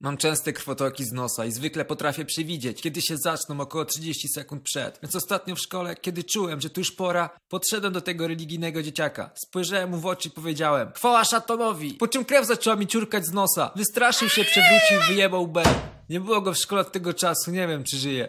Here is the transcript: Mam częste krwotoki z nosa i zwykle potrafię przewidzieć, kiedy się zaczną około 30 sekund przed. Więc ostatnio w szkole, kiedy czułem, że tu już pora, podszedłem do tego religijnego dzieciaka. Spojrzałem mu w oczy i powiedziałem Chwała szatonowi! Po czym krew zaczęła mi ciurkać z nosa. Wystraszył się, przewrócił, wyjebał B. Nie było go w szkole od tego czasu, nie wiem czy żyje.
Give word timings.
Mam 0.00 0.16
częste 0.16 0.52
krwotoki 0.52 1.04
z 1.04 1.12
nosa 1.12 1.44
i 1.44 1.52
zwykle 1.52 1.84
potrafię 1.84 2.24
przewidzieć, 2.24 2.82
kiedy 2.82 3.02
się 3.02 3.16
zaczną 3.16 3.60
około 3.60 3.84
30 3.84 4.28
sekund 4.28 4.62
przed. 4.62 4.98
Więc 5.02 5.16
ostatnio 5.16 5.54
w 5.54 5.60
szkole, 5.60 5.96
kiedy 5.96 6.24
czułem, 6.24 6.60
że 6.60 6.70
tu 6.70 6.80
już 6.80 6.92
pora, 6.92 7.30
podszedłem 7.48 7.92
do 7.92 8.00
tego 8.00 8.28
religijnego 8.28 8.82
dzieciaka. 8.82 9.30
Spojrzałem 9.34 9.90
mu 9.90 9.98
w 9.98 10.06
oczy 10.06 10.28
i 10.28 10.30
powiedziałem 10.30 10.92
Chwała 10.92 11.24
szatonowi! 11.24 11.94
Po 11.94 12.08
czym 12.08 12.24
krew 12.24 12.46
zaczęła 12.46 12.76
mi 12.76 12.86
ciurkać 12.86 13.26
z 13.26 13.32
nosa. 13.32 13.70
Wystraszył 13.76 14.28
się, 14.28 14.44
przewrócił, 14.44 15.08
wyjebał 15.08 15.48
B. 15.48 15.62
Nie 16.08 16.20
było 16.20 16.40
go 16.40 16.52
w 16.52 16.58
szkole 16.58 16.80
od 16.80 16.92
tego 16.92 17.14
czasu, 17.14 17.50
nie 17.50 17.68
wiem 17.68 17.84
czy 17.84 17.96
żyje. 17.96 18.26